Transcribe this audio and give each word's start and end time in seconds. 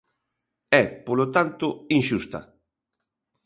É, 0.81 0.83
polo 1.07 1.25
tanto, 1.35 1.67
inxusta. 1.97 2.39